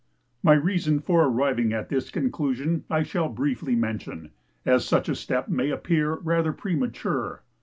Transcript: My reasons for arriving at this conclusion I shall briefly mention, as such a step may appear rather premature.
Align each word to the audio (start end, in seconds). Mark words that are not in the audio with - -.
My 0.41 0.53
reasons 0.53 1.03
for 1.03 1.23
arriving 1.25 1.73
at 1.73 1.89
this 1.89 2.09
conclusion 2.09 2.85
I 2.89 3.03
shall 3.03 3.29
briefly 3.29 3.75
mention, 3.75 4.31
as 4.65 4.83
such 4.83 5.07
a 5.09 5.13
step 5.15 5.47
may 5.47 5.69
appear 5.69 6.15
rather 6.15 6.53
premature. 6.53 7.43